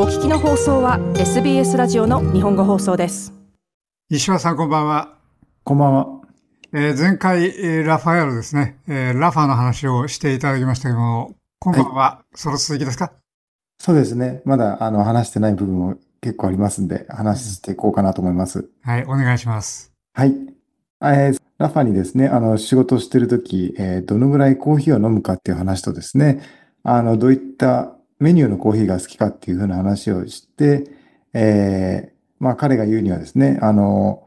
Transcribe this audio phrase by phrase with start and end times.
[0.00, 3.32] お聞きの放送は SBS ラジオの日本語放送です。
[4.08, 5.18] 石川さんこんばんは。
[5.64, 6.20] こんばんは、
[6.72, 13.10] えー、前回、えー、ラファエルですね、えー、ラファの話をしていただきましたけども今晩は、はい、その続きですか？
[13.80, 14.40] そうですね。
[14.44, 19.92] まだあの話してない部分も結構ありますんで話していこうかなと思います、はいお願いします。
[20.14, 20.32] はい。
[21.02, 26.40] えー、ラファにですね、あの、仕事してるとき、えー、どのぐらいコーヒーを飲むかっていう話とですね、
[26.84, 30.90] あの、どういったメニューのコーヒーが好きかっていうふうな話をして、
[31.32, 34.26] えー、まあ彼が言うにはですね、あの、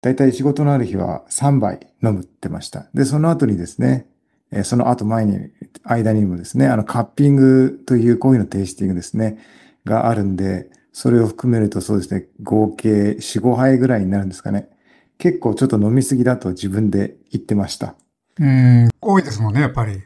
[0.00, 2.88] 大体仕事のある日は3杯飲むってました。
[2.92, 4.06] で、その後にですね、
[4.50, 5.50] えー、その後前に、
[5.84, 9.38] 間にもですね、あのカッピングというコーヒーのテイスティングですね、
[9.84, 14.68] があるんで、それを含めるとそうですね、合計4、5杯ぐらいになるんですかね。
[15.18, 17.94] 結構ちょっと飲みすぎだと自分で言ってました。
[18.38, 20.02] うん、多いですもんね、やっぱり。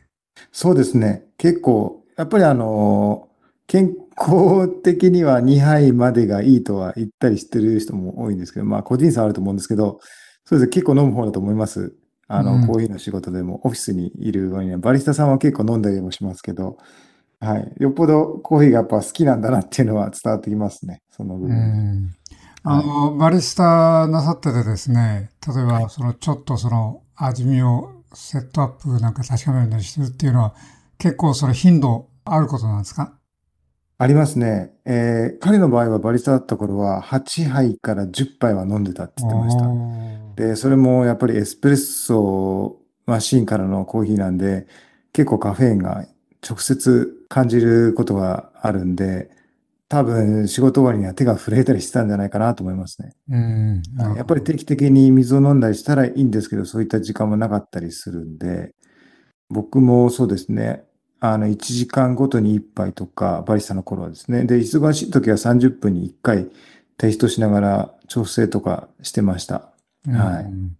[0.52, 1.24] そうですね。
[1.38, 3.28] 結構、やっぱりあの、
[3.68, 10.00] 健康的には2杯までがいいとは言ったりしてる人も多いんですけど、まあ個人差あると思うんですけど、
[10.44, 11.94] そうですね、結構飲む方だと思います。
[12.26, 16.76] あの、うん、コーヒーの仕事でも、オフィスにいる割には、バリスタさんは結構飲んだりもしますけど、
[17.38, 17.72] はい。
[17.78, 22.10] よっぽどコーヒーがやっぱ好きなんだなっていうのは伝わってきますね、その部分。
[22.64, 30.54] あの、バリスタなさっててですね、例えば、その、ちょっとその、味見をセットアップなんか確かめるようにしてるっていうのは、
[30.98, 33.14] 結構その頻度あることなんですか？
[34.00, 34.72] ありますね。
[34.84, 39.66] えー、彼の場合はバリスタだった頃は、8杯から10杯は飲んでたって言ってました。
[40.36, 44.68] で、それもやっぱりエスプレッソマシンからのコーヒーなんで、
[45.12, 46.06] 結構カフェインが
[46.48, 49.30] 直接感じることがあるんで、
[49.88, 53.14] 多分仕事終わりには手が震えたりしてたんじゃないかなと思いますね。
[53.30, 53.82] うん、
[54.16, 58.74] やっぱり定期的に水を飲んだりしたらいいんですけど、そういった時間もなかったりするんで、
[59.48, 60.84] 僕もそうですね、
[61.20, 64.44] あの、1時間ごとに1杯とか、バリスタの頃はですね。
[64.44, 66.48] で、忙しい時は30分に1回
[66.96, 69.72] テイストしながら調整とかしてました。
[70.06, 70.78] はい。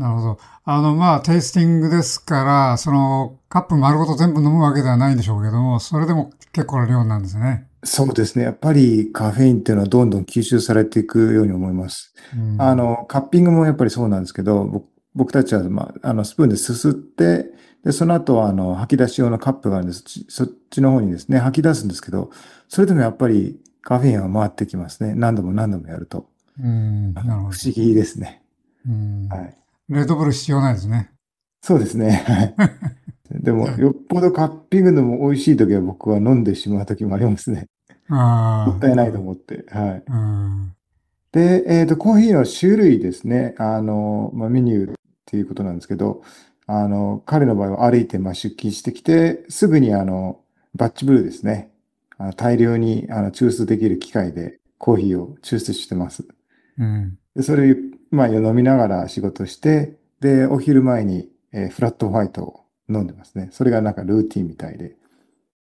[0.00, 0.38] なるほど。
[0.64, 7.66] あの、まあ、テイスティングですから、その、カップ丸ごと全部飲むわけではないんでしょうけども、それでも結構な量なんですね。
[7.84, 8.44] そうですね。
[8.44, 12.14] やっぱりカフェインっていうのはどんどん吸収されていくように思います。
[12.34, 14.84] うん、あの、カッピングもやっぱりそうなんですけど、
[15.14, 17.46] 僕たちは、まあ、あの、スプーンですすって、
[17.84, 20.04] で、その後は、あの、吐き出し用のカップがあるんです。
[20.28, 22.30] そっちの方にですね、吐き出すんですけど、
[22.68, 25.14] それでもやっぱりカフェインは回ってきますね。
[25.14, 26.28] 何度も何度もやると。
[26.62, 27.50] うん、なるほど。
[27.50, 28.42] 不思議ですね。
[28.86, 29.28] うん。
[29.28, 29.56] はい。
[29.88, 31.10] レッドブル必要ないですね。
[31.62, 32.24] そうですね。
[32.26, 32.54] はい。
[33.42, 37.66] でも、よっぽどカッピングのも美味しい時は僕は飲んでしまう時もありますね。
[38.08, 38.70] ああ。
[38.70, 39.64] もったいないと思って。
[39.68, 40.02] はい。
[40.06, 40.72] うん、
[41.32, 43.54] で、えっ、ー、と、コーヒーの種類ですね。
[43.58, 44.94] あの、まあ、メニューっ
[45.26, 46.22] ていうことなんですけど、
[46.72, 50.40] あの、彼の場合は歩いてまあ出勤してきて、すぐにあの、
[50.74, 51.72] バッチブルーですね。
[52.16, 56.28] あの大量にあの抽出できる機械でコーヒーを抽出してます。
[56.78, 57.74] うん、でそれ、
[58.10, 63.48] まあ、飲みながら仕事して、で、お昼前に、えー、フラットホワイトを飲んでますね。
[63.52, 64.96] それがなんかルーティンみたいで。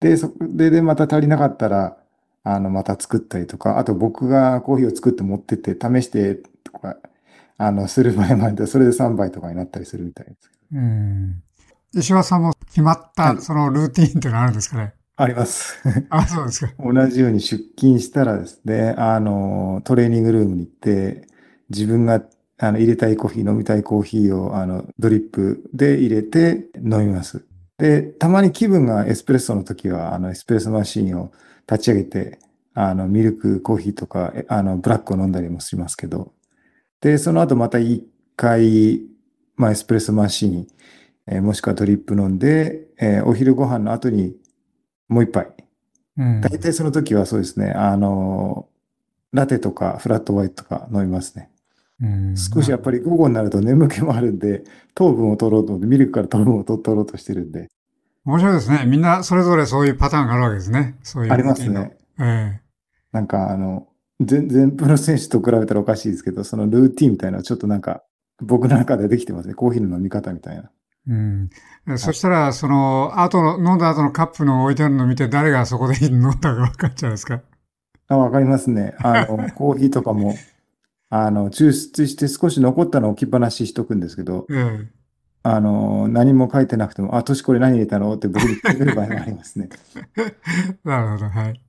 [0.01, 1.97] で、そこで、で、また足りなかったら、
[2.43, 6.97] あの、また作ったりとか、あと僕がコーヒーを作って持ってって試してとか、
[7.57, 10.60] あの、する場合もあって、それで3杯とかになったりするみたいです。
[10.73, 11.43] うん。
[11.93, 14.93] 石川さんも決まった、そのルーティーンってのはあるんですかね？
[15.17, 15.77] あります。
[16.09, 16.73] あ、そうですか。
[16.79, 21.27] 同じように出勤したらですね、あの、トレーニングルームに行って、
[21.69, 22.23] 自分が
[22.57, 27.45] あの入れたいコーヒー、飲みたいコーヒーをあのドリップで入れて飲みます。
[27.77, 31.31] で、たまに気分がエスプレッソの時は、あのエスプレッソマシンを
[31.69, 32.39] 立ち上げて、
[32.73, 36.33] あのミルクコーヒーとか、あのブラックを飲んだりもしますけど、
[37.01, 39.01] で、その後また一回、
[39.61, 40.67] まあ、エスプレッソマシン、
[41.27, 44.35] えー、もしくはドリップ飲んで、えー、お昼ご飯の後に
[45.07, 45.53] もう一杯。
[46.17, 48.67] うん、大体その時はそうですね、あの、
[49.31, 51.51] ラテとかフラットホワイトとか飲みますね。
[52.01, 54.63] うん、少しやっぱり午後になると眠気もあるんで、
[54.95, 57.69] 糖分を取ろうと思って、ミルクから糖分を取ろうとしてるんで。
[58.25, 58.85] 面白いですね。
[58.87, 60.95] みんなそれぞれそういうパターンがあるわけですね。
[61.03, 61.95] そういうありますね。
[62.19, 62.61] ええ
[63.11, 63.87] なんかあの、
[64.19, 68.03] 全然プロ選手と比べたらおかしいですけど、そのルーティンみたいなのはちょっとなんか、
[68.41, 69.53] 僕の中でできてますね。
[69.53, 70.71] コーヒーの飲み方みたいな。
[71.07, 71.49] うん。
[71.97, 77.41] そしたら、その、後の、飲んだ後のカップの置いてあるのを見て、誰がそこで飲んだか分かっちゃうんですか？
[78.07, 78.93] あ、わかりますね。
[78.99, 80.35] あの、 コーヒーとかも、
[81.09, 84.91] あの、抽出して少し残ったのを置きっぱなししとくんですけど、うん、
[85.43, 88.13] あの、何も書いてなくても、あ、年これ何入れたの？
[88.13, 89.69] って僕に聞くる場合がありますね。
[90.85, 91.61] なるほど、はい。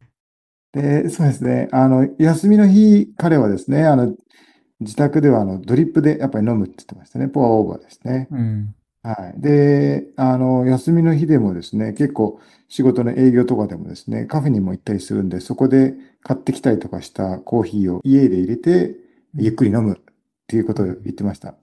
[0.72, 1.68] で、そうですね。
[1.72, 4.14] あの、休みの日、彼はですね、あの、
[4.82, 7.28] 自宅ではあのドリップでやっぱり飲むって言ってましたね。
[7.28, 8.28] ポアオーバーですね。
[8.30, 9.40] うん、はい。
[9.40, 18.94] で、あの、休みの日でもですね、結構仕事の営業とかでもですね、カフェにも行ったりするんで、そこで買ってきたりとかしたコーヒーを家で入れて、
[19.36, 19.96] ゆっくり飲むっ
[20.46, 21.54] ていうことを言ってました。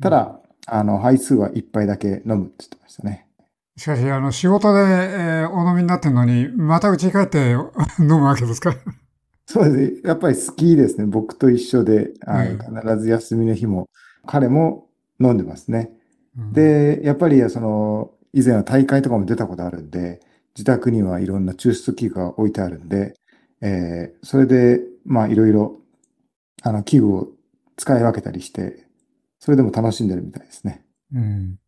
[0.00, 3.26] ただ、あの、杯数は一杯だけ飲むって言ってましたね。
[3.76, 7.50] しかし、あの、仕事で、えー、お飲みになってるのに、また家に帰って
[8.00, 8.74] 飲むわけですか？
[9.46, 10.00] そうですね。
[10.04, 11.06] やっぱり好きですね。
[11.06, 13.88] 僕と一緒で、はい、必ず休みの日も、
[14.26, 14.88] 彼も
[15.20, 15.92] 飲んでますね。
[16.52, 20.20] で、やっぱりその、以前は大会とかも出たことあるんで、
[20.54, 23.14] 自宅にはいろんな抽出器具が置いてあるんで、
[23.60, 25.80] えー、それで、まあいろいろ、
[26.62, 27.28] あの、器具を
[27.76, 28.86] 使い分けたりして、
[29.38, 30.84] それでも楽しんでるみたいですね。
[31.14, 31.58] うん。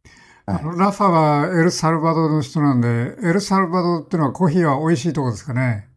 [0.47, 5.89] はい、ラファはエルサルバドルの人なんで、エルサルバドルっていうのはコーヒーは美味しいところですかね。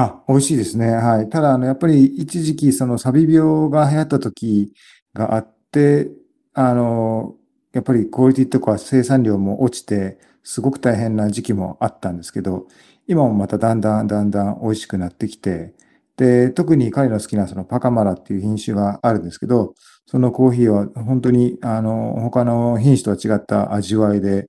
[0.00, 0.92] あ、美味しいですね。
[0.92, 1.28] はい。
[1.28, 4.72] ただ、あの、やっぱり一時期、そのサビ病が流行った時
[5.12, 6.08] があって、
[6.54, 7.34] あの、
[7.72, 12.68] やっぱりクオリティとか生産量も落ちて、すごく大変な時期もあったんですけど、
[13.08, 15.74] 今もまただんだんだんだん美味しくなってきて、
[16.16, 19.74] で、特に彼の好きなそのパカマラっていう品種があるんですけど、
[20.06, 24.48] そのコーヒーは本当にあの他の品種とは違った味わいで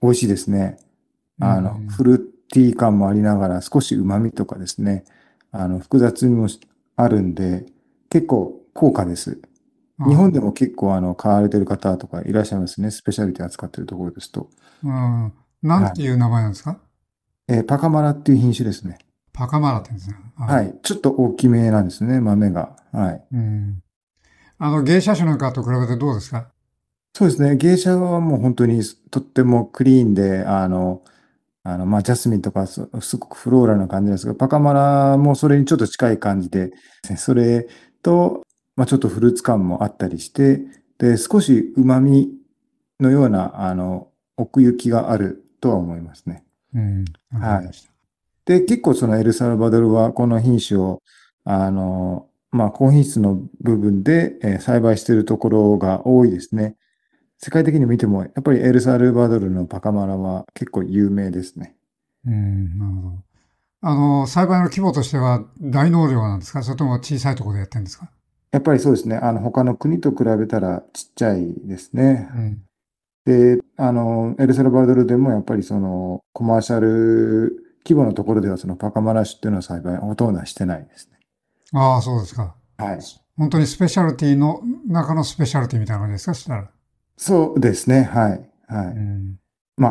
[0.00, 0.76] 美味しいですね。
[1.40, 2.23] あの、フルー
[2.54, 5.04] ティー感もありながら少し旨味とかですね、
[5.50, 6.46] あの複雑味も
[6.94, 7.66] あるんで、
[8.10, 9.40] 結構高価です。
[9.98, 12.92] 日本でも結構あの買われてる方とかいらっしゃいますね。
[12.92, 14.50] スペシャリティ扱ってるところですと。
[14.84, 15.32] うん。
[15.62, 16.78] なんていう名前なんですか、はい、
[17.48, 18.98] えー、パカマラっていう品種ですね。
[19.32, 20.16] パカマラって言うんですね。
[20.36, 20.78] はい。
[20.82, 22.76] ちょっと大きめなんですね、豆が。
[22.92, 23.24] はい。
[23.32, 23.82] うん。
[24.58, 26.46] あの、芸者種なんかと比べてどうですか？
[27.12, 27.56] そうですね。
[27.56, 31.02] 芸者はもう本当にとってもクリーンで、あの、
[31.64, 36.72] あの、まあ、ジャスミンとかすごくフローラな感じですが、パカマラもそれにちょっと近い感じで、
[37.16, 37.66] それ
[38.02, 38.42] と、
[38.76, 40.60] まあ、ちょっとフルーツ感もあったりして、
[40.98, 42.30] で、少し旨味
[43.00, 46.44] のような、あの、奥行きがあるとは思いますね。
[46.74, 47.04] うん。
[47.30, 47.70] はい。
[48.44, 51.02] で、結構そのエルサルバドルはこの品種を、
[51.44, 56.76] あの、まあ、高品質の部分で、えー、栽培しているところが多いですね。
[57.44, 61.76] 世界的に見ても、やっぱりエルサルバドルのパカマラは結構有名ですね。
[62.26, 63.16] うん、なるほど。
[63.82, 66.62] あの、栽培の規模としては大農業なんですか？
[66.62, 68.08] それとも小さいところでやってるんですか？
[68.50, 69.16] やっぱりそうですね。
[69.16, 72.30] あの、他の国と比べたらちっちゃいですね。
[72.34, 72.62] うん、
[73.26, 81.18] で、あの、エルサルバドルでもやっぱりその、コマーシャル規模のところではそのパカマラ種っていうのは栽培ほとんどしてないですね。
[81.74, 82.54] ああ、そうですか。
[82.78, 82.98] はい。
[83.36, 86.32] 本当にスペシャルティの中のスペシャルティみたいな感じですか？
[86.32, 86.70] したら。
[87.16, 88.02] そうですね。
[88.02, 88.50] はい。
[88.66, 88.86] はい。
[88.88, 89.36] うん、
[89.76, 89.88] ま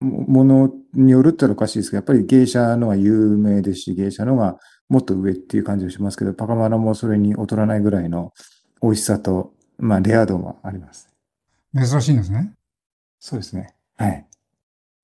[0.00, 4.58] あ、ものによるっておかしいですけど、やっぱり芸者のが有名ですし、芸者のが
[4.88, 8.32] もっと上っていう感じがしますけど、パカマラもそれに劣らないぐらいの
[8.82, 11.08] 美味しさと、まあ、レア度もあります。
[11.74, 12.52] 珍しいんですね。
[13.18, 13.74] そうですね。
[13.96, 14.26] はい。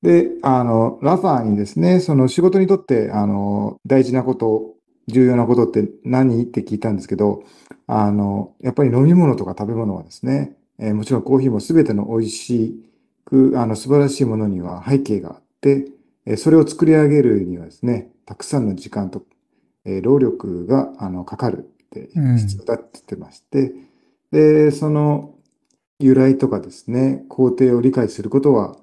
[0.03, 4.75] で、あの、ラファーにですね、その仕事にとって、あの、大事なこと、
[5.09, 6.43] 重要なことって何？
[6.43, 7.43] って聞いたんですけど、
[7.87, 12.85] あの、やっぱり飲み物とか食べ物はですね、えー、もちろんコーヒーもすべての美味し
[13.25, 15.87] く、あの、素晴らしいものには背景があって、
[16.27, 19.23] えー、それを作り上げるにはですね、たくさんの時間と、
[19.85, 23.73] えー、労力が、あの、かかるって必要だって言ってまして、
[24.33, 25.35] うん、で、その
[25.99, 28.77] 由来とかですね、工程を理解することは、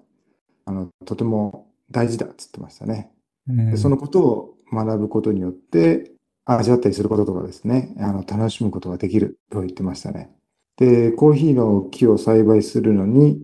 [0.66, 3.12] あの、とても大事だっつってましたね。
[3.48, 6.12] うん、でそのことを学ぶことによって、
[6.45, 10.31] 味わったりすることとかですね、あの、楽しむことができると言ってましたね。
[10.78, 13.44] で、コーヒーの木を栽培するのに、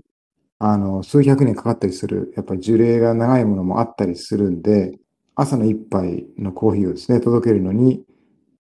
[0.60, 4.98] あの、数百年かかったりする、やっぱり樹齢が長いものもあったりするんで、
[5.36, 8.06] 朝の一杯のコーヒーをですね、届けるのに、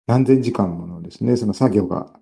[0.07, 2.13] 何千時間ものですね、その作業が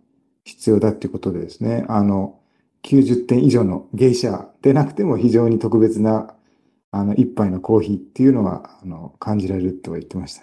[0.45, 2.41] 必要だっていうことでですね、あの、
[2.83, 6.35] 90点以上の芸者でなくても非常に特別な
[6.91, 10.43] あの一杯のコーヒーっていうのがあの感じられるとは言ってました。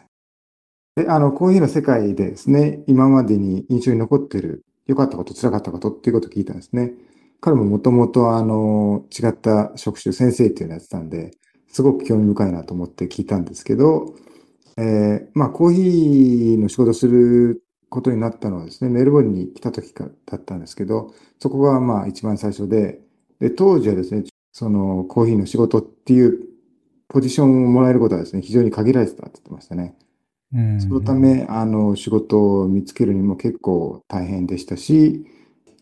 [0.95, 6.93] で、あの、コーヒーの世界でですね、今までに印象に残ってる良かったこと、辛かったことっていうことを聞いたんですね。
[7.41, 11.31] 彼ももともとあの、違った職種、先生っていうのをやってたんで、
[11.67, 14.15] すごく興味深いなと思って聞いたんですけど、
[14.77, 22.99] えー、まあ、コーヒーの仕事することになったのはですね、メルボルンに来た時かだったんですけど、そこがまあ一番最初で、
[23.39, 26.39] で、当時はですね、そのコーヒーの仕事っていう
[27.07, 29.95] ポジションをもらえることはですね、非常に限られてたって言ってましたね。
[30.53, 35.25] うん、そのため、あの、仕事を見つけるにも結構大変でしたし、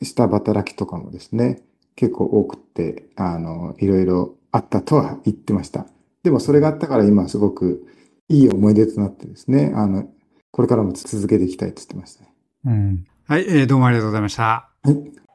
[0.01, 1.61] 下働きとかもですね、
[1.95, 5.87] 結構多くて、あの、いろいろあったとは言ってました。
[6.23, 7.85] でもそれがあったから今すごく
[8.29, 10.09] いい思い出となってですね、あの、
[10.51, 12.33] これからも続けていきたいと言ってましたね。
[12.65, 13.05] うん。
[13.25, 14.43] はい、えー、どうもありがとうございました。
[14.43, 15.27] はい。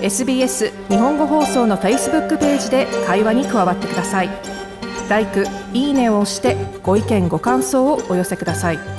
[0.00, 4.57] SBS 日本語放送の Facebook ページで会話に加わってください。
[5.08, 8.97] ライク、いいねを押してご意見ご感想をお寄せください。